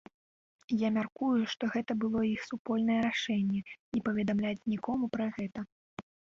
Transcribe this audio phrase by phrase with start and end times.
[0.83, 3.61] Я мяркую, што гэта было іх супольнае рашэнне
[3.93, 5.59] не паведамляць нікому пра гэта.